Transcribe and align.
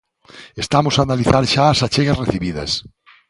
Estamos 0.63 0.93
a 0.95 1.03
analizar 1.05 1.43
xa 1.53 1.65
as 1.69 1.79
achegas 1.85 2.19
recibidas. 2.23 2.71